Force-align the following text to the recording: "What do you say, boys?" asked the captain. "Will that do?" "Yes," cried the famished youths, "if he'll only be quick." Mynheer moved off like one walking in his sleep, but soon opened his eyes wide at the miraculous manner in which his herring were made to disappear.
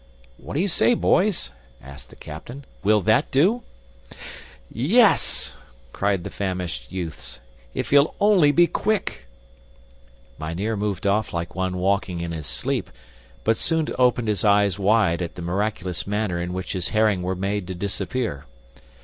"What 0.37 0.55
do 0.55 0.59
you 0.61 0.67
say, 0.67 0.95
boys?" 0.95 1.51
asked 1.79 2.09
the 2.09 2.15
captain. 2.15 2.65
"Will 2.83 3.01
that 3.01 3.29
do?" 3.29 3.61
"Yes," 4.71 5.53
cried 5.93 6.23
the 6.23 6.31
famished 6.31 6.91
youths, 6.91 7.39
"if 7.75 7.91
he'll 7.91 8.15
only 8.19 8.51
be 8.51 8.65
quick." 8.65 9.27
Mynheer 10.39 10.75
moved 10.75 11.05
off 11.05 11.33
like 11.33 11.53
one 11.53 11.77
walking 11.77 12.19
in 12.19 12.31
his 12.31 12.47
sleep, 12.47 12.89
but 13.43 13.57
soon 13.57 13.87
opened 13.99 14.27
his 14.27 14.43
eyes 14.43 14.79
wide 14.79 15.21
at 15.21 15.35
the 15.35 15.43
miraculous 15.43 16.07
manner 16.07 16.41
in 16.41 16.51
which 16.51 16.73
his 16.73 16.89
herring 16.89 17.21
were 17.21 17.35
made 17.35 17.67
to 17.67 17.75
disappear. 17.75 18.45